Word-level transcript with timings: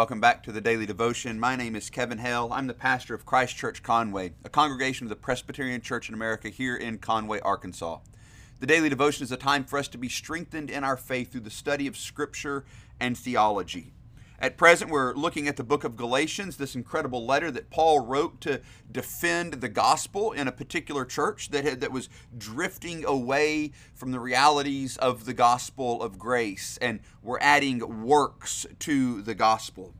Welcome 0.00 0.18
back 0.18 0.42
to 0.44 0.52
the 0.52 0.62
Daily 0.62 0.86
Devotion. 0.86 1.38
My 1.38 1.56
name 1.56 1.76
is 1.76 1.90
Kevin 1.90 2.16
Hale. 2.16 2.48
I'm 2.54 2.68
the 2.68 2.72
pastor 2.72 3.14
of 3.14 3.26
Christ 3.26 3.54
Church 3.54 3.82
Conway, 3.82 4.32
a 4.42 4.48
congregation 4.48 5.04
of 5.04 5.10
the 5.10 5.14
Presbyterian 5.14 5.82
Church 5.82 6.08
in 6.08 6.14
America 6.14 6.48
here 6.48 6.74
in 6.74 6.96
Conway, 6.96 7.38
Arkansas. 7.40 7.98
The 8.60 8.66
Daily 8.66 8.88
Devotion 8.88 9.24
is 9.24 9.30
a 9.30 9.36
time 9.36 9.62
for 9.62 9.78
us 9.78 9.88
to 9.88 9.98
be 9.98 10.08
strengthened 10.08 10.70
in 10.70 10.84
our 10.84 10.96
faith 10.96 11.30
through 11.30 11.42
the 11.42 11.50
study 11.50 11.86
of 11.86 11.98
Scripture 11.98 12.64
and 12.98 13.14
theology. 13.14 13.92
At 14.42 14.56
present, 14.56 14.90
we're 14.90 15.12
looking 15.12 15.48
at 15.48 15.58
the 15.58 15.64
book 15.64 15.84
of 15.84 15.98
Galatians, 15.98 16.56
this 16.56 16.74
incredible 16.74 17.26
letter 17.26 17.50
that 17.50 17.68
Paul 17.68 18.00
wrote 18.00 18.40
to 18.40 18.62
defend 18.90 19.54
the 19.54 19.68
gospel 19.68 20.32
in 20.32 20.48
a 20.48 20.52
particular 20.52 21.04
church 21.04 21.50
that, 21.50 21.64
had, 21.64 21.82
that 21.82 21.92
was 21.92 22.08
drifting 22.38 23.04
away 23.04 23.72
from 23.94 24.12
the 24.12 24.18
realities 24.20 24.96
of 24.96 25.26
the 25.26 25.34
gospel 25.34 26.02
of 26.02 26.18
grace 26.18 26.78
and 26.80 27.00
were 27.22 27.38
adding 27.42 28.02
works 28.02 28.66
to 28.78 29.20
the 29.20 29.34
gospel. 29.34 29.92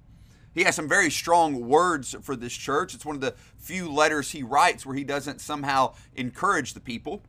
He 0.55 0.65
has 0.65 0.75
some 0.75 0.89
very 0.89 1.11
strong 1.11 1.69
words 1.69 2.17
for 2.23 2.35
this 2.35 2.55
church. 2.55 2.95
It's 2.95 3.05
one 3.05 3.17
of 3.17 3.21
the 3.21 3.35
few 3.59 3.93
letters 3.93 4.31
he 4.31 4.43
writes 4.43 4.87
where 4.87 4.97
he 4.97 5.05
doesn't 5.05 5.43
somehow 5.43 5.93
encourage 6.15 6.73
the 6.73 6.81
people. 6.81 7.23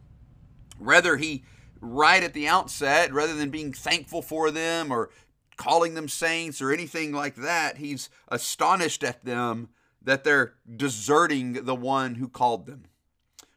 Rather, 0.79 1.17
he 1.17 1.43
right 1.81 2.23
at 2.23 2.33
the 2.33 2.47
outset, 2.47 3.11
rather 3.11 3.35
than 3.35 3.49
being 3.49 3.73
thankful 3.73 4.21
for 4.21 4.49
them 4.49 4.91
or 4.91 5.09
calling 5.57 5.93
them 5.93 6.07
saints 6.07 6.61
or 6.61 6.71
anything 6.71 7.11
like 7.11 7.35
that. 7.35 7.77
He's 7.77 8.09
astonished 8.27 9.03
at 9.03 9.25
them 9.25 9.69
that 10.01 10.23
they're 10.23 10.55
deserting 10.75 11.65
the 11.65 11.75
one 11.75 12.15
who 12.15 12.27
called 12.27 12.65
them. 12.65 12.85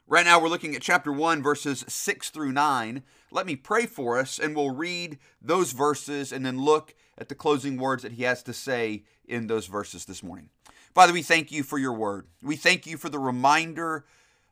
Right 0.07 0.27
now, 0.27 0.39
we're 0.39 0.49
looking 0.49 0.75
at 0.75 0.83
chapter 0.83 1.11
1, 1.11 1.43
verses 1.43 1.83
6 1.89 2.29
through 2.29 2.53
9. 2.53 3.03
Let 3.31 3.47
me 3.47 3.57
pray 3.57 3.87
for 3.87 4.19
us, 4.19 4.39
and 4.39 4.55
we'll 4.55 4.75
read 4.75 5.19
those 5.41 5.73
verses 5.73 6.31
and 6.31 6.45
then 6.45 6.61
look 6.61 6.95
at 7.17 7.31
the 7.31 7.35
closing 7.35 7.79
words 7.79 8.03
that 8.03 8.13
he 8.13 8.25
has 8.25 8.43
to 8.43 8.53
say 8.53 9.05
in 9.25 9.47
those 9.47 9.67
verses 9.67 10.05
this 10.05 10.23
morning. 10.23 10.51
Father, 10.95 11.15
we 11.15 11.23
thank 11.23 11.51
you 11.51 11.63
for 11.63 11.79
your 11.79 11.95
word. 11.95 12.27
We 12.43 12.57
thank 12.57 12.87
you 12.87 12.99
for 12.99 13.09
the 13.09 13.19
reminder 13.19 14.05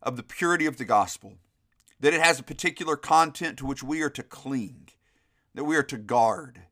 of 0.03 0.17
the 0.17 0.23
purity 0.23 0.65
of 0.65 0.79
the 0.79 0.87
gospel, 0.87 1.35
that 2.01 2.15
it 2.15 2.23
has 2.23 2.41
a 2.41 2.45
particular 2.45 2.97
content 2.97 3.59
to 3.59 3.67
which 3.67 3.83
we 3.83 4.01
are 4.01 4.11
to 4.11 4.23
cling, 4.23 4.89
that 5.55 5.65
we 5.65 5.77
are 5.77 5.83
to 5.83 5.99
guard 5.99 6.63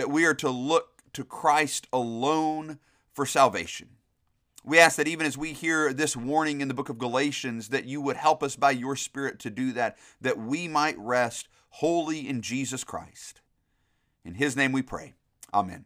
that 0.00 0.08
we 0.08 0.24
are 0.24 0.32
to 0.32 0.48
look 0.48 1.02
to 1.12 1.22
Christ 1.22 1.86
alone 1.92 2.78
for 3.12 3.26
salvation. 3.26 3.90
We 4.64 4.78
ask 4.78 4.96
that 4.96 5.08
even 5.08 5.26
as 5.26 5.36
we 5.36 5.52
hear 5.52 5.92
this 5.92 6.16
warning 6.16 6.62
in 6.62 6.68
the 6.68 6.74
book 6.74 6.88
of 6.88 6.96
Galatians, 6.96 7.68
that 7.68 7.84
you 7.84 8.00
would 8.00 8.16
help 8.16 8.42
us 8.42 8.56
by 8.56 8.70
your 8.70 8.96
Spirit 8.96 9.38
to 9.40 9.50
do 9.50 9.72
that, 9.72 9.98
that 10.18 10.38
we 10.38 10.68
might 10.68 10.98
rest 10.98 11.48
wholly 11.68 12.26
in 12.26 12.40
Jesus 12.40 12.82
Christ. 12.82 13.42
In 14.24 14.36
his 14.36 14.56
name 14.56 14.72
we 14.72 14.80
pray. 14.80 15.12
Amen. 15.52 15.84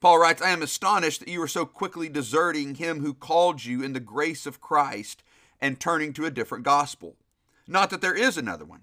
Paul 0.00 0.20
writes, 0.20 0.40
I 0.40 0.50
am 0.50 0.62
astonished 0.62 1.18
that 1.18 1.28
you 1.28 1.42
are 1.42 1.48
so 1.48 1.66
quickly 1.66 2.08
deserting 2.08 2.76
him 2.76 3.00
who 3.00 3.14
called 3.14 3.64
you 3.64 3.82
in 3.82 3.94
the 3.94 3.98
grace 3.98 4.46
of 4.46 4.60
Christ 4.60 5.24
and 5.60 5.80
turning 5.80 6.12
to 6.12 6.24
a 6.24 6.30
different 6.30 6.62
gospel. 6.62 7.16
Not 7.66 7.90
that 7.90 8.00
there 8.00 8.14
is 8.14 8.38
another 8.38 8.64
one 8.64 8.82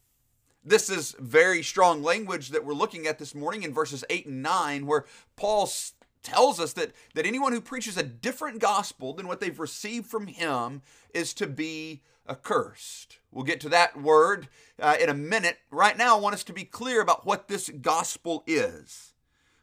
This 0.63 0.91
is 0.91 1.15
very 1.17 1.63
strong 1.63 2.03
language 2.03 2.49
that 2.49 2.63
we're 2.63 2.73
looking 2.73 3.07
at 3.07 3.17
this 3.17 3.33
morning 3.33 3.63
in 3.63 3.73
verses 3.73 4.05
8 4.11 4.27
and 4.27 4.43
9, 4.43 4.85
where 4.85 5.05
Paul 5.35 5.67
tells 6.21 6.59
us 6.59 6.73
that, 6.73 6.91
that 7.15 7.25
anyone 7.25 7.51
who 7.51 7.61
preaches 7.61 7.97
a 7.97 8.03
different 8.03 8.59
gospel 8.59 9.13
than 9.13 9.27
what 9.27 9.39
they've 9.39 9.59
received 9.59 10.05
from 10.05 10.27
him 10.27 10.83
is 11.15 11.33
to 11.33 11.47
be 11.47 12.03
accursed. 12.29 13.17
We'll 13.31 13.43
get 13.43 13.59
to 13.61 13.69
that 13.69 13.99
word 13.99 14.49
uh, 14.79 14.97
in 15.01 15.09
a 15.09 15.15
minute. 15.15 15.57
Right 15.71 15.97
now, 15.97 16.15
I 16.15 16.19
want 16.19 16.35
us 16.35 16.43
to 16.43 16.53
be 16.53 16.63
clear 16.63 17.01
about 17.01 17.25
what 17.25 17.47
this 17.47 17.69
gospel 17.69 18.43
is. 18.45 19.13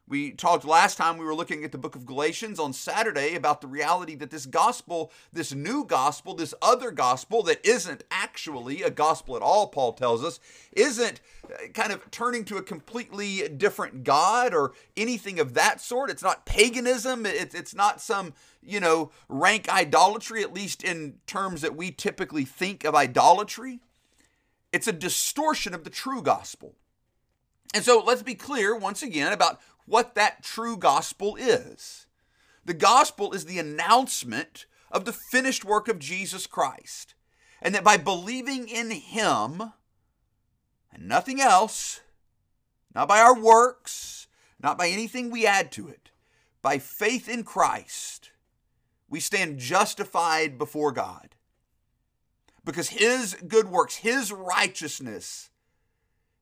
We 0.08 0.30
talked 0.30 0.64
last 0.64 0.96
time 0.96 1.18
we 1.18 1.24
were 1.26 1.34
looking 1.34 1.64
at 1.64 1.72
the 1.72 1.76
book 1.76 1.94
of 1.94 2.06
Galatians 2.06 2.58
on 2.58 2.72
Saturday 2.72 3.34
about 3.34 3.60
the 3.60 3.66
reality 3.66 4.14
that 4.14 4.30
this 4.30 4.46
gospel, 4.46 5.12
this 5.34 5.52
new 5.52 5.84
gospel, 5.84 6.34
this 6.34 6.54
other 6.62 6.90
gospel 6.90 7.42
that 7.42 7.64
isn't 7.64 8.04
actually 8.10 8.82
a 8.82 8.88
gospel 8.88 9.36
at 9.36 9.42
all, 9.42 9.66
Paul 9.66 9.92
tells 9.92 10.24
us, 10.24 10.40
isn't 10.72 11.20
uh, 11.44 11.68
kind 11.74 11.92
of 11.92 12.10
turning 12.10 12.46
to 12.46 12.56
a 12.56 12.62
completely 12.62 13.46
different 13.50 14.02
God 14.02 14.54
or 14.54 14.72
anything 14.96 15.38
of 15.38 15.52
that 15.52 15.78
sort. 15.78 16.08
It's 16.08 16.22
not 16.22 16.46
paganism. 16.46 17.26
It's, 17.26 17.54
it's 17.54 17.74
not 17.74 18.00
some, 18.00 18.32
you 18.62 18.80
know, 18.80 19.10
rank 19.28 19.68
idolatry, 19.68 20.42
at 20.42 20.54
least 20.54 20.82
in 20.82 21.16
terms 21.26 21.60
that 21.60 21.76
we 21.76 21.90
typically 21.90 22.46
think 22.46 22.82
of 22.84 22.94
idolatry. 22.94 23.80
It's 24.72 24.88
a 24.88 24.92
distortion 24.92 25.74
of 25.74 25.84
the 25.84 25.90
true 25.90 26.22
gospel. 26.22 26.76
And 27.74 27.84
so 27.84 28.02
let's 28.04 28.22
be 28.22 28.34
clear 28.34 28.76
once 28.76 29.02
again 29.02 29.32
about 29.32 29.60
what 29.86 30.14
that 30.14 30.42
true 30.42 30.76
gospel 30.76 31.36
is. 31.36 32.06
The 32.64 32.74
gospel 32.74 33.32
is 33.32 33.44
the 33.44 33.58
announcement 33.58 34.66
of 34.90 35.04
the 35.04 35.12
finished 35.12 35.64
work 35.64 35.88
of 35.88 35.98
Jesus 35.98 36.46
Christ, 36.46 37.14
and 37.60 37.74
that 37.74 37.84
by 37.84 37.96
believing 37.96 38.68
in 38.68 38.90
Him 38.90 39.72
and 40.92 41.08
nothing 41.08 41.40
else, 41.40 42.00
not 42.94 43.08
by 43.08 43.20
our 43.20 43.38
works, 43.38 44.26
not 44.60 44.78
by 44.78 44.88
anything 44.88 45.30
we 45.30 45.46
add 45.46 45.70
to 45.72 45.88
it, 45.88 46.10
by 46.62 46.78
faith 46.78 47.28
in 47.28 47.44
Christ, 47.44 48.32
we 49.08 49.20
stand 49.20 49.58
justified 49.58 50.58
before 50.58 50.92
God. 50.92 51.36
Because 52.64 52.90
His 52.90 53.34
good 53.46 53.68
works, 53.68 53.96
His 53.96 54.32
righteousness 54.32 55.50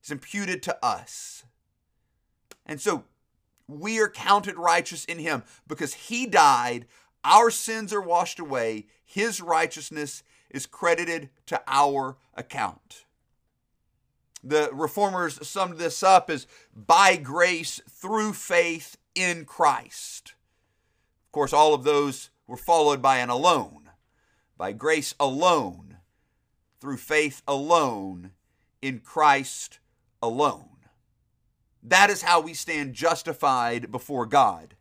is 0.07 0.11
imputed 0.11 0.63
to 0.63 0.85
us. 0.85 1.43
And 2.65 2.79
so 2.79 3.03
we 3.67 3.99
are 3.99 4.09
counted 4.09 4.57
righteous 4.57 5.05
in 5.05 5.19
him 5.19 5.43
because 5.67 5.93
he 5.93 6.25
died. 6.25 6.85
Our 7.23 7.51
sins 7.51 7.93
are 7.93 8.01
washed 8.01 8.39
away. 8.39 8.87
His 9.05 9.41
righteousness 9.41 10.23
is 10.49 10.65
credited 10.65 11.29
to 11.47 11.61
our 11.67 12.17
account. 12.35 13.05
The 14.43 14.69
reformers 14.71 15.45
summed 15.45 15.77
this 15.77 16.03
up 16.03 16.29
as 16.29 16.47
by 16.73 17.17
grace 17.17 17.81
through 17.89 18.33
faith 18.33 18.97
in 19.13 19.43
Christ. 19.43 20.35
Of 21.25 21.31
course, 21.33 21.51
all 21.51 21.73
of 21.73 21.83
those 21.83 22.29
were 22.45 22.55
followed 22.55 23.01
by 23.01 23.17
an 23.17 23.29
alone. 23.29 23.89
By 24.57 24.71
grace 24.71 25.13
alone, 25.19 25.97
through 26.79 26.97
faith 26.97 27.41
alone, 27.47 28.31
in 28.81 28.99
Christ 28.99 29.79
alone. 30.21 30.77
That 31.83 32.09
is 32.09 32.21
how 32.21 32.41
we 32.41 32.53
stand 32.53 32.93
justified 32.93 33.91
before 33.91 34.25
God. 34.25 34.75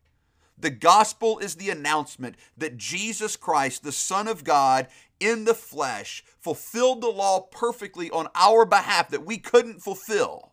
The 0.58 0.70
gospel 0.70 1.38
is 1.38 1.56
the 1.56 1.70
announcement 1.70 2.36
that 2.56 2.78
Jesus 2.78 3.36
Christ, 3.36 3.82
the 3.82 3.92
Son 3.92 4.26
of 4.26 4.42
God, 4.42 4.88
in 5.20 5.44
the 5.44 5.54
flesh, 5.54 6.24
fulfilled 6.40 7.02
the 7.02 7.10
law 7.10 7.40
perfectly 7.40 8.10
on 8.10 8.28
our 8.34 8.64
behalf 8.64 9.10
that 9.10 9.26
we 9.26 9.38
couldn't 9.38 9.82
fulfill, 9.82 10.52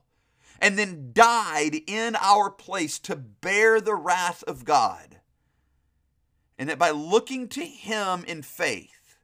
and 0.59 0.77
then 0.77 1.11
died 1.13 1.81
in 1.87 2.15
our 2.17 2.49
place 2.49 2.99
to 2.99 3.15
bear 3.15 3.79
the 3.79 3.95
wrath 3.95 4.43
of 4.43 4.65
God. 4.65 5.19
And 6.57 6.69
that 6.69 6.79
by 6.79 6.91
looking 6.91 7.47
to 7.49 7.65
Him 7.65 8.23
in 8.27 8.41
faith, 8.41 9.17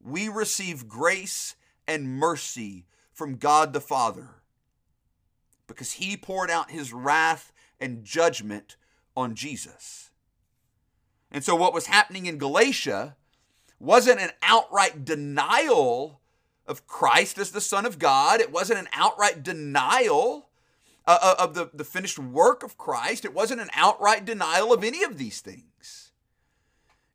we 0.00 0.28
receive 0.28 0.88
grace 0.88 1.54
and 1.86 2.08
mercy 2.08 2.86
from 3.12 3.36
God 3.36 3.72
the 3.72 3.80
Father 3.80 4.42
because 5.66 5.92
he 5.92 6.16
poured 6.16 6.50
out 6.50 6.70
his 6.70 6.92
wrath 6.92 7.52
and 7.80 8.04
judgment 8.04 8.76
on 9.16 9.34
Jesus. 9.34 10.10
And 11.30 11.42
so, 11.42 11.56
what 11.56 11.74
was 11.74 11.86
happening 11.86 12.26
in 12.26 12.38
Galatia 12.38 13.16
wasn't 13.78 14.20
an 14.20 14.30
outright 14.42 15.04
denial 15.04 16.20
of 16.66 16.86
Christ 16.86 17.38
as 17.38 17.50
the 17.50 17.60
Son 17.60 17.86
of 17.86 17.98
God, 17.98 18.40
it 18.40 18.52
wasn't 18.52 18.80
an 18.80 18.88
outright 18.92 19.42
denial 19.42 20.50
uh, 21.06 21.18
uh, 21.20 21.34
of 21.38 21.54
the, 21.54 21.70
the 21.74 21.84
finished 21.84 22.18
work 22.18 22.62
of 22.62 22.78
Christ, 22.78 23.24
it 23.24 23.34
wasn't 23.34 23.60
an 23.60 23.70
outright 23.74 24.24
denial 24.24 24.72
of 24.72 24.84
any 24.84 25.02
of 25.02 25.18
these 25.18 25.40
things. 25.40 26.12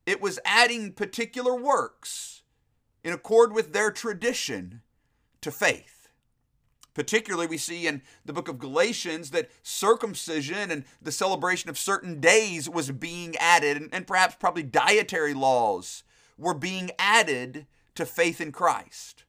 It 0.05 0.21
was 0.21 0.39
adding 0.45 0.94
particular 0.94 1.55
works 1.55 2.44
in 3.03 3.13
accord 3.13 3.53
with 3.53 3.71
their 3.71 3.91
tradition 3.91 4.81
to 5.41 5.51
faith. 5.51 6.09
Particularly, 6.93 7.45
we 7.45 7.59
see 7.59 7.85
in 7.85 8.01
the 8.25 8.33
book 8.33 8.47
of 8.47 8.57
Galatians 8.57 9.29
that 9.29 9.51
circumcision 9.61 10.71
and 10.71 10.83
the 10.99 11.11
celebration 11.11 11.69
of 11.69 11.77
certain 11.77 12.19
days 12.19 12.67
was 12.67 12.89
being 12.89 13.35
added, 13.37 13.89
and, 13.91 14.07
perhaps 14.07 14.35
probably 14.39 14.63
dietary 14.63 15.35
laws 15.35 16.03
were 16.39 16.55
being 16.55 16.89
added 16.97 17.67
to 17.93 18.03
faith 18.03 18.41
in 18.41 18.51
Christ. 18.51 19.25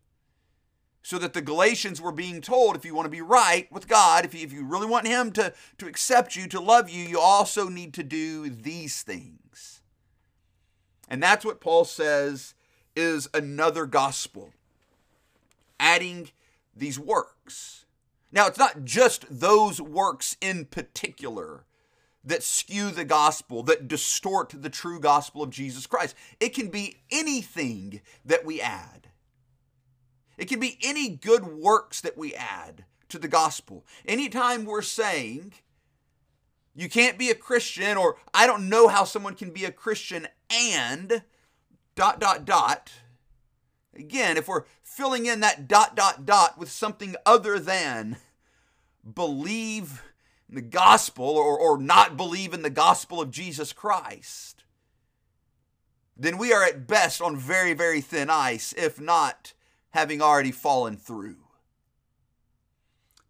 So 1.02 1.18
that 1.18 1.34
the 1.34 1.42
Galatians 1.42 2.00
were 2.00 2.12
being 2.12 2.40
told 2.40 2.74
if 2.74 2.86
you 2.86 2.94
want 2.94 3.04
to 3.04 3.10
be 3.10 3.20
right 3.20 3.70
with 3.70 3.86
God, 3.86 4.24
if 4.24 4.34
you, 4.34 4.40
if 4.40 4.52
you 4.52 4.64
really 4.64 4.86
want 4.86 5.06
Him 5.06 5.30
to, 5.32 5.52
to 5.76 5.86
accept 5.86 6.36
you, 6.36 6.48
to 6.48 6.60
love 6.60 6.88
you, 6.88 7.04
you 7.04 7.20
also 7.20 7.68
need 7.68 7.92
to 7.94 8.02
do 8.02 8.48
these 8.48 9.02
things. 9.02 9.82
And 11.06 11.22
that's 11.22 11.44
what 11.44 11.60
Paul 11.60 11.84
says 11.84 12.54
is 12.96 13.28
another 13.32 13.86
gospel, 13.86 14.52
adding 15.78 16.30
these 16.74 16.98
works. 16.98 17.86
Now, 18.30 18.46
it's 18.46 18.58
not 18.58 18.84
just 18.84 19.26
those 19.30 19.80
works 19.80 20.36
in 20.40 20.66
particular 20.66 21.64
that 22.24 22.42
skew 22.42 22.90
the 22.90 23.04
gospel, 23.04 23.62
that 23.62 23.88
distort 23.88 24.52
the 24.56 24.68
true 24.68 25.00
gospel 25.00 25.42
of 25.42 25.50
Jesus 25.50 25.86
Christ. 25.86 26.14
It 26.40 26.50
can 26.50 26.68
be 26.68 26.96
anything 27.10 28.00
that 28.24 28.44
we 28.44 28.60
add. 28.60 29.08
It 30.36 30.46
can 30.46 30.60
be 30.60 30.78
any 30.82 31.08
good 31.08 31.44
works 31.46 32.00
that 32.02 32.18
we 32.18 32.34
add 32.34 32.84
to 33.08 33.18
the 33.18 33.28
gospel. 33.28 33.86
Anytime 34.06 34.64
we're 34.64 34.82
saying, 34.82 35.54
you 36.74 36.88
can't 36.88 37.18
be 37.18 37.30
a 37.30 37.34
Christian, 37.34 37.96
or 37.96 38.16
I 38.32 38.46
don't 38.46 38.68
know 38.68 38.88
how 38.88 39.04
someone 39.04 39.34
can 39.34 39.50
be 39.50 39.64
a 39.64 39.72
Christian 39.72 40.28
and 40.50 41.22
dot, 41.96 42.20
dot, 42.20 42.44
dot. 42.44 42.92
Again, 43.98 44.36
if 44.36 44.46
we're 44.46 44.64
filling 44.82 45.26
in 45.26 45.40
that 45.40 45.66
dot, 45.66 45.96
dot, 45.96 46.24
dot 46.24 46.56
with 46.56 46.70
something 46.70 47.16
other 47.26 47.58
than 47.58 48.16
believe 49.14 50.02
in 50.48 50.54
the 50.54 50.62
gospel 50.62 51.24
or, 51.24 51.58
or 51.58 51.78
not 51.78 52.16
believe 52.16 52.54
in 52.54 52.62
the 52.62 52.70
gospel 52.70 53.20
of 53.20 53.30
Jesus 53.30 53.72
Christ, 53.72 54.64
then 56.16 56.38
we 56.38 56.52
are 56.52 56.64
at 56.64 56.86
best 56.86 57.20
on 57.20 57.36
very, 57.36 57.74
very 57.74 58.00
thin 58.00 58.30
ice, 58.30 58.72
if 58.76 59.00
not 59.00 59.52
having 59.90 60.22
already 60.22 60.52
fallen 60.52 60.96
through. 60.96 61.36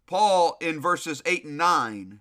Paul, 0.06 0.56
in 0.60 0.80
verses 0.80 1.22
8 1.26 1.44
and 1.44 1.58
9, 1.58 2.20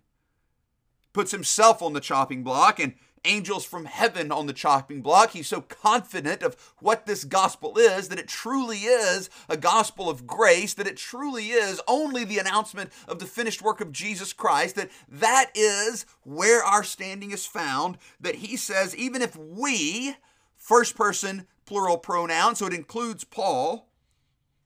puts 1.13 1.31
himself 1.31 1.81
on 1.81 1.93
the 1.93 1.99
chopping 1.99 2.43
block 2.43 2.79
and 2.79 2.93
angels 3.25 3.65
from 3.65 3.85
heaven 3.85 4.31
on 4.31 4.47
the 4.47 4.53
chopping 4.53 5.01
block. 5.01 5.31
He's 5.31 5.47
so 5.47 5.61
confident 5.61 6.43
of 6.43 6.55
what 6.79 7.05
this 7.05 7.23
gospel 7.23 7.77
is 7.77 8.09
that 8.09 8.19
it 8.19 8.27
truly 8.27 8.79
is 8.79 9.29
a 9.49 9.57
gospel 9.57 10.09
of 10.09 10.27
grace, 10.27 10.73
that 10.73 10.87
it 10.87 10.97
truly 10.97 11.49
is 11.49 11.81
only 11.87 12.23
the 12.23 12.39
announcement 12.39 12.91
of 13.07 13.19
the 13.19 13.25
finished 13.25 13.61
work 13.61 13.81
of 13.81 13.91
Jesus 13.91 14.33
Christ, 14.33 14.75
that 14.75 14.91
that 15.09 15.51
is 15.55 16.05
where 16.23 16.63
our 16.63 16.83
standing 16.83 17.31
is 17.31 17.45
found, 17.45 17.97
that 18.19 18.35
he 18.35 18.57
says, 18.57 18.95
even 18.95 19.21
if 19.21 19.35
we, 19.35 20.15
first 20.55 20.95
person 20.95 21.47
plural 21.65 21.97
pronoun, 21.97 22.55
so 22.55 22.65
it 22.65 22.73
includes 22.73 23.23
Paul, 23.23 23.89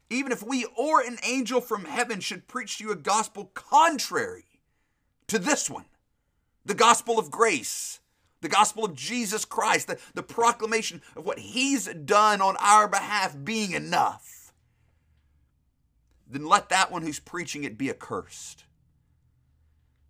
even 0.10 0.32
if 0.32 0.44
we 0.44 0.66
or 0.78 1.02
an 1.02 1.18
angel 1.26 1.62
from 1.62 1.86
heaven 1.86 2.20
should 2.20 2.48
preach 2.48 2.78
to 2.78 2.84
you 2.84 2.92
a 2.92 2.96
gospel 2.96 3.50
contrary 3.54 4.46
to 5.28 5.40
this 5.40 5.70
one, 5.70 5.86
the 6.66 6.74
gospel 6.74 7.18
of 7.18 7.32
grace, 7.32 8.01
the 8.42 8.50
gospel 8.50 8.84
of 8.84 8.96
Jesus 8.96 9.46
Christ, 9.46 9.88
the, 9.88 10.00
the 10.14 10.24
proclamation 10.24 11.02
of 11.16 11.26
what 11.26 11.40
he's 11.40 11.86
done 11.88 12.42
on 12.42 12.58
our 12.58 12.88
behalf 12.88 13.38
being 13.44 13.72
enough, 13.72 14.54
then 16.28 16.46
let 16.46 16.70
that 16.70 16.92
one 16.92 17.04
who's 17.04 17.20
preaching 17.20 17.64
it 17.64 17.78
be 17.78 17.90
accursed. 17.90 18.66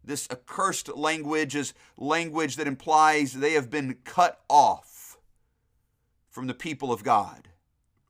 This 0.03 0.27
accursed 0.31 0.95
language 0.95 1.55
is 1.55 1.73
language 1.97 2.55
that 2.55 2.67
implies 2.67 3.33
they 3.33 3.53
have 3.53 3.69
been 3.69 3.97
cut 4.03 4.41
off 4.49 5.17
from 6.29 6.47
the 6.47 6.53
people 6.53 6.91
of 6.91 7.03
God. 7.03 7.49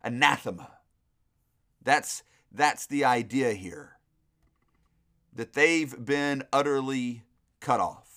Anathema. 0.03 0.71
That's, 1.83 2.23
that's 2.51 2.85
the 2.85 3.03
idea 3.03 3.53
here. 3.53 3.97
That 5.33 5.53
they've 5.53 5.93
been 6.03 6.43
utterly 6.53 7.23
cut 7.59 7.79
off. 7.79 8.10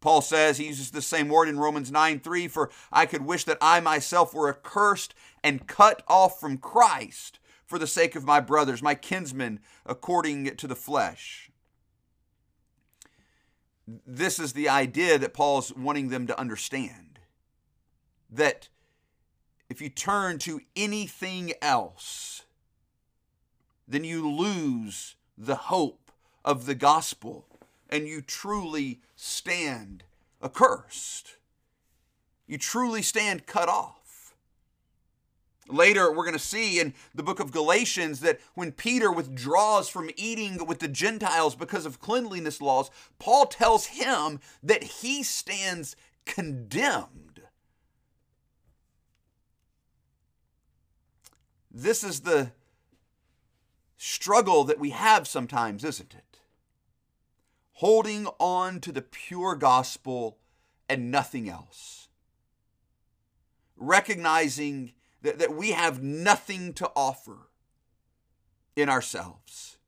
Paul 0.00 0.20
says, 0.20 0.58
he 0.58 0.66
uses 0.66 0.90
the 0.90 1.02
same 1.02 1.28
word 1.28 1.48
in 1.48 1.58
Romans 1.58 1.90
9 1.90 2.20
3 2.20 2.48
For 2.48 2.70
I 2.92 3.06
could 3.06 3.22
wish 3.22 3.44
that 3.44 3.58
I 3.60 3.80
myself 3.80 4.32
were 4.32 4.48
accursed 4.48 5.14
and 5.42 5.66
cut 5.66 6.02
off 6.06 6.38
from 6.38 6.58
Christ 6.58 7.40
for 7.66 7.78
the 7.78 7.86
sake 7.86 8.14
of 8.16 8.24
my 8.24 8.40
brothers, 8.40 8.82
my 8.82 8.94
kinsmen, 8.94 9.60
according 9.84 10.56
to 10.56 10.66
the 10.66 10.76
flesh. 10.76 11.50
This 14.06 14.38
is 14.38 14.52
the 14.52 14.68
idea 14.68 15.18
that 15.18 15.34
Paul's 15.34 15.74
wanting 15.74 16.08
them 16.08 16.26
to 16.26 16.38
understand. 16.38 17.18
That 18.30 18.68
if 19.68 19.80
you 19.80 19.88
turn 19.88 20.38
to 20.40 20.60
anything 20.76 21.52
else, 21.60 22.42
then 23.86 24.04
you 24.04 24.28
lose 24.28 25.16
the 25.36 25.56
hope 25.56 26.10
of 26.44 26.66
the 26.66 26.74
gospel 26.74 27.46
and 27.90 28.06
you 28.06 28.20
truly 28.20 29.00
stand 29.20 30.04
accursed. 30.42 31.36
You 32.46 32.56
truly 32.56 33.02
stand 33.02 33.46
cut 33.46 33.68
off. 33.68 34.34
Later, 35.68 36.10
we're 36.10 36.24
going 36.24 36.32
to 36.32 36.38
see 36.38 36.80
in 36.80 36.94
the 37.14 37.22
book 37.22 37.40
of 37.40 37.50
Galatians 37.50 38.20
that 38.20 38.40
when 38.54 38.72
Peter 38.72 39.12
withdraws 39.12 39.88
from 39.88 40.08
eating 40.16 40.64
with 40.64 40.78
the 40.78 40.88
Gentiles 40.88 41.54
because 41.54 41.84
of 41.84 42.00
cleanliness 42.00 42.62
laws, 42.62 42.90
Paul 43.18 43.46
tells 43.46 43.86
him 43.86 44.40
that 44.62 44.82
he 44.82 45.22
stands 45.22 45.94
condemned. 46.24 47.42
This 51.70 52.02
is 52.02 52.20
the 52.20 52.52
struggle 53.98 54.64
that 54.64 54.78
we 54.78 54.90
have 54.90 55.28
sometimes, 55.28 55.84
isn't 55.84 56.14
it? 56.14 56.37
Holding 57.78 58.26
on 58.40 58.80
to 58.80 58.90
the 58.90 59.02
pure 59.02 59.54
gospel 59.54 60.36
and 60.88 61.12
nothing 61.12 61.48
else. 61.48 62.08
Recognizing 63.76 64.94
that, 65.22 65.38
that 65.38 65.54
we 65.54 65.70
have 65.70 66.02
nothing 66.02 66.72
to 66.72 66.90
offer 66.96 67.36
in 68.74 68.88
ourselves. 68.88 69.78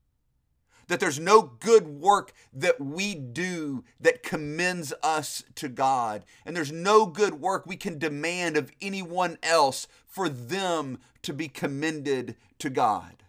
That 0.87 1.01
there's 1.01 1.19
no 1.19 1.43
good 1.43 1.89
work 1.89 2.33
that 2.53 2.81
we 2.81 3.17
do 3.17 3.83
that 4.01 4.23
commends 4.23 4.93
us 5.03 5.43
to 5.57 5.69
God. 5.69 6.25
And 6.47 6.57
there's 6.57 6.71
no 6.71 7.07
good 7.07 7.41
work 7.41 7.67
we 7.67 7.77
can 7.77 7.99
demand 7.99 8.57
of 8.57 8.71
anyone 8.81 9.37
else 9.43 9.89
for 10.07 10.29
them 10.29 11.01
to 11.23 11.33
be 11.33 11.49
commended 11.49 12.37
to 12.61 12.71
God. 12.71 13.25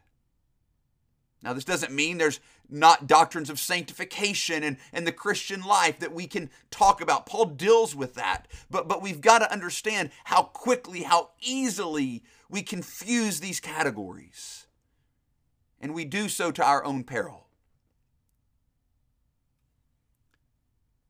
Now, 1.41 1.53
this 1.53 1.65
doesn't 1.65 1.91
mean 1.91 2.20
there's 2.20 2.39
not 2.72 3.06
doctrines 3.06 3.50
of 3.50 3.60
sanctification 3.60 4.63
and, 4.63 4.78
and 4.94 5.06
the 5.06 5.12
Christian 5.12 5.62
life 5.62 6.00
that 6.00 6.13
we 6.13 6.25
can 6.25 6.50
talk 6.72 7.01
about. 7.01 7.25
Paul 7.25 7.46
deals 7.46 7.96
with 7.96 8.16
that. 8.16 8.48
But, 8.70 8.88
but 8.88 9.01
we've 9.01 9.22
got 9.22 9.40
to 9.40 9.51
understand 9.51 10.12
how 10.24 10.44
quickly, 10.44 11.04
how 11.04 11.32
easily 11.42 12.24
we 12.50 12.62
confuse 12.62 13.40
these 13.40 13.60
categories. 13.60 14.68
And 15.80 15.94
we 15.94 16.06
do 16.06 16.30
so 16.30 16.51
to 16.51 16.63
our 16.63 16.84
own 16.84 17.04
peril. 17.04 17.48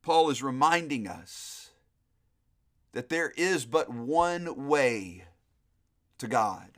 Paul 0.02 0.30
is 0.30 0.42
reminding 0.42 1.08
us 1.08 1.70
that 2.94 3.10
there 3.10 3.32
is 3.38 3.66
but 3.66 3.90
one 3.90 4.68
way 4.68 5.26
to 6.18 6.28
God. 6.28 6.71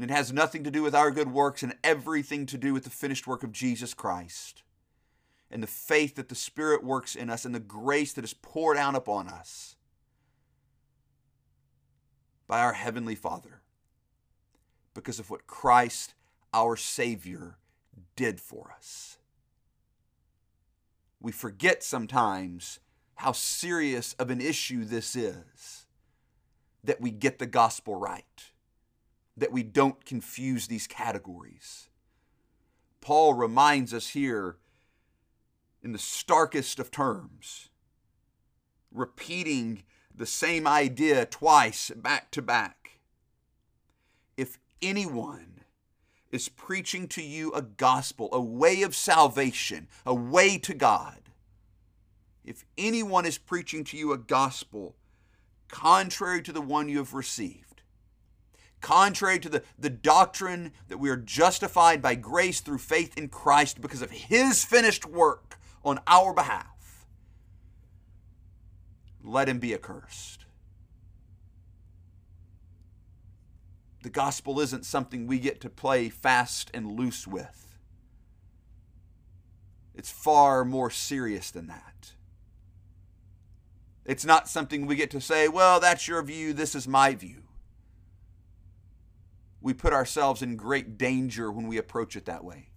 And 0.00 0.10
it 0.10 0.14
has 0.14 0.32
nothing 0.32 0.64
to 0.64 0.70
do 0.70 0.82
with 0.82 0.94
our 0.94 1.10
good 1.10 1.30
works 1.30 1.62
and 1.62 1.74
everything 1.84 2.46
to 2.46 2.56
do 2.56 2.72
with 2.72 2.84
the 2.84 2.90
finished 2.90 3.26
work 3.26 3.42
of 3.42 3.52
Jesus 3.52 3.92
Christ 3.92 4.62
and 5.50 5.62
the 5.62 5.66
faith 5.66 6.14
that 6.14 6.30
the 6.30 6.34
Spirit 6.34 6.82
works 6.82 7.14
in 7.14 7.28
us 7.28 7.44
and 7.44 7.54
the 7.54 7.60
grace 7.60 8.14
that 8.14 8.24
is 8.24 8.32
poured 8.32 8.78
out 8.78 8.94
upon 8.94 9.28
us 9.28 9.76
by 12.46 12.60
our 12.60 12.72
Heavenly 12.72 13.14
Father 13.14 13.60
because 14.94 15.18
of 15.18 15.28
what 15.28 15.46
Christ, 15.46 16.14
our 16.54 16.76
Savior, 16.76 17.58
did 18.16 18.40
for 18.40 18.72
us. 18.74 19.18
We 21.20 21.30
forget 21.30 21.82
sometimes 21.82 22.80
how 23.16 23.32
serious 23.32 24.14
of 24.14 24.30
an 24.30 24.40
issue 24.40 24.86
this 24.86 25.14
is 25.14 25.84
that 26.82 27.02
we 27.02 27.10
get 27.10 27.38
the 27.38 27.44
gospel 27.44 27.96
right 27.96 28.24
that 29.40 29.50
we 29.50 29.62
don't 29.62 30.04
confuse 30.04 30.66
these 30.66 30.86
categories. 30.86 31.88
Paul 33.00 33.34
reminds 33.34 33.92
us 33.94 34.10
here 34.10 34.58
in 35.82 35.92
the 35.92 35.98
starkest 35.98 36.78
of 36.78 36.90
terms, 36.90 37.70
repeating 38.92 39.82
the 40.14 40.26
same 40.26 40.66
idea 40.66 41.24
twice 41.24 41.90
back 41.96 42.30
to 42.32 42.42
back. 42.42 43.00
If 44.36 44.58
anyone 44.82 45.62
is 46.30 46.50
preaching 46.50 47.08
to 47.08 47.22
you 47.22 47.50
a 47.52 47.62
gospel, 47.62 48.28
a 48.32 48.40
way 48.40 48.82
of 48.82 48.94
salvation, 48.94 49.88
a 50.04 50.14
way 50.14 50.58
to 50.58 50.74
God, 50.74 51.30
if 52.44 52.66
anyone 52.76 53.24
is 53.24 53.38
preaching 53.38 53.84
to 53.84 53.96
you 53.96 54.12
a 54.12 54.18
gospel 54.18 54.96
contrary 55.68 56.42
to 56.42 56.52
the 56.52 56.60
one 56.60 56.90
you 56.90 56.98
have 56.98 57.14
received, 57.14 57.69
contrary 58.80 59.38
to 59.38 59.48
the, 59.48 59.62
the 59.78 59.90
doctrine 59.90 60.72
that 60.88 60.98
we 60.98 61.10
are 61.10 61.16
justified 61.16 62.00
by 62.00 62.14
grace 62.14 62.60
through 62.60 62.78
faith 62.78 63.16
in 63.16 63.28
Christ 63.28 63.80
because 63.80 64.02
of 64.02 64.10
his 64.10 64.64
finished 64.64 65.06
work 65.06 65.58
on 65.84 66.00
our 66.06 66.32
behalf, 66.34 67.06
let 69.22 69.48
him 69.48 69.58
be 69.58 69.74
accursed. 69.74 70.44
The 74.02 74.10
gospel 74.10 74.60
isn't 74.60 74.86
something 74.86 75.26
we 75.26 75.38
get 75.38 75.60
to 75.60 75.68
play 75.68 76.08
fast 76.08 76.70
and 76.72 76.98
loose 76.98 77.26
with. 77.26 77.76
It's 79.94 80.10
far 80.10 80.64
more 80.64 80.90
serious 80.90 81.50
than 81.50 81.66
that. 81.66 82.12
It's 84.06 84.24
not 84.24 84.48
something 84.48 84.86
we 84.86 84.96
get 84.96 85.10
to 85.10 85.20
say, 85.20 85.48
well, 85.48 85.78
that's 85.78 86.08
your 86.08 86.22
view, 86.22 86.54
this 86.54 86.74
is 86.74 86.88
my 86.88 87.14
view. 87.14 87.42
We 89.60 89.74
put 89.74 89.92
ourselves 89.92 90.42
in 90.42 90.56
great 90.56 90.96
danger 90.96 91.50
when 91.52 91.66
we 91.66 91.76
approach 91.76 92.16
it 92.16 92.24
that 92.24 92.44
way. 92.44 92.70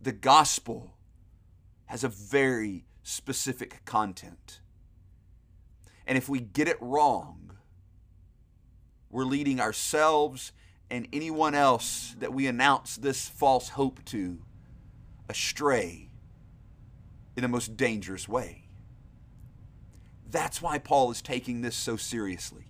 The 0.00 0.12
gospel 0.12 0.96
has 1.86 2.04
a 2.04 2.08
very 2.08 2.84
specific 3.02 3.84
content. 3.84 4.60
And 6.06 6.18
if 6.18 6.28
we 6.28 6.40
get 6.40 6.68
it 6.68 6.76
wrong, 6.80 7.56
we're 9.10 9.24
leading 9.24 9.60
ourselves 9.60 10.52
and 10.90 11.08
anyone 11.12 11.54
else 11.54 12.14
that 12.18 12.32
we 12.32 12.46
announce 12.46 12.96
this 12.96 13.28
false 13.28 13.70
hope 13.70 14.04
to 14.06 14.42
astray 15.28 16.10
in 17.36 17.42
the 17.42 17.48
most 17.48 17.76
dangerous 17.76 18.28
way. 18.28 18.68
That's 20.28 20.60
why 20.60 20.78
Paul 20.78 21.10
is 21.10 21.22
taking 21.22 21.62
this 21.62 21.76
so 21.76 21.96
seriously. 21.96 22.66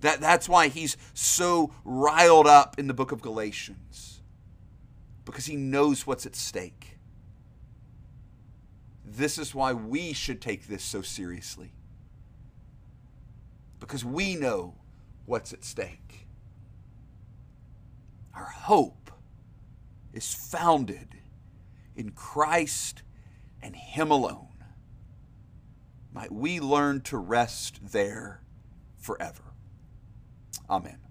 That, 0.00 0.20
that's 0.20 0.48
why 0.48 0.68
he's 0.68 0.96
so 1.12 1.72
riled 1.84 2.46
up 2.46 2.78
in 2.78 2.86
the 2.86 2.94
book 2.94 3.12
of 3.12 3.20
Galatians, 3.20 4.22
because 5.24 5.46
he 5.46 5.56
knows 5.56 6.06
what's 6.06 6.26
at 6.26 6.36
stake. 6.36 6.98
This 9.04 9.38
is 9.38 9.54
why 9.54 9.72
we 9.72 10.12
should 10.12 10.40
take 10.40 10.68
this 10.68 10.84
so 10.84 11.02
seriously, 11.02 11.72
because 13.80 14.04
we 14.04 14.36
know 14.36 14.74
what's 15.26 15.52
at 15.52 15.64
stake. 15.64 16.26
Our 18.34 18.44
hope 18.44 19.10
is 20.12 20.32
founded 20.32 21.16
in 21.96 22.10
Christ 22.12 23.02
and 23.60 23.74
Him 23.74 24.12
alone 24.12 24.46
might 26.12 26.32
we 26.32 26.60
learn 26.60 27.00
to 27.02 27.18
rest 27.18 27.80
there 27.92 28.40
forever. 28.96 29.47
Amen. 30.68 31.07